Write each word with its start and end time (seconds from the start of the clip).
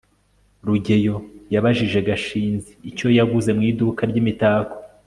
rugeyo 0.67 1.15
yabajije 1.53 1.97
gashinzi 2.07 2.71
icyo 2.89 3.07
yaguze 3.17 3.49
mu 3.57 3.61
iduka 3.71 4.01
ryimitako 4.09 4.75